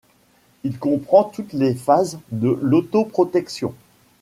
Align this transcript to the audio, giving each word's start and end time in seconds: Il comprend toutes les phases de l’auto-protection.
Il 0.63 0.79
comprend 0.79 1.25
toutes 1.25 1.53
les 1.53 1.75
phases 1.75 2.17
de 2.31 2.57
l’auto-protection. 2.59 3.75